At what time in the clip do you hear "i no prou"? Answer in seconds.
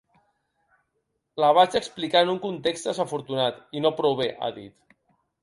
3.81-4.19